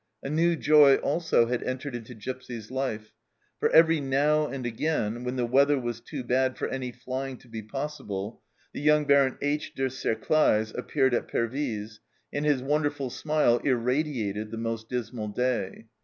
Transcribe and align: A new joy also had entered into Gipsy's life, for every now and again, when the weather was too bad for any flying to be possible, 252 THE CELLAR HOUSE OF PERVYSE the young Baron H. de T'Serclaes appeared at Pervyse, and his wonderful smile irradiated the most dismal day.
A 0.23 0.31
new 0.31 0.55
joy 0.55 0.95
also 0.95 1.45
had 1.45 1.61
entered 1.61 1.93
into 1.93 2.15
Gipsy's 2.15 2.71
life, 2.71 3.13
for 3.59 3.69
every 3.69 3.99
now 4.01 4.47
and 4.47 4.65
again, 4.65 5.23
when 5.23 5.35
the 5.35 5.45
weather 5.45 5.79
was 5.79 5.99
too 6.01 6.23
bad 6.23 6.57
for 6.57 6.67
any 6.67 6.91
flying 6.91 7.37
to 7.37 7.47
be 7.47 7.61
possible, 7.61 8.41
252 8.73 8.73
THE 8.73 8.79
CELLAR 8.81 8.95
HOUSE 8.95 9.33
OF 9.33 9.39
PERVYSE 9.39 10.01
the 10.01 10.07
young 10.07 10.19
Baron 10.25 10.59
H. 10.59 10.71
de 10.71 10.71
T'Serclaes 10.71 10.75
appeared 10.75 11.13
at 11.13 11.27
Pervyse, 11.27 11.99
and 12.33 12.45
his 12.47 12.63
wonderful 12.63 13.11
smile 13.11 13.57
irradiated 13.59 14.49
the 14.49 14.57
most 14.57 14.89
dismal 14.89 15.27
day. 15.27 15.85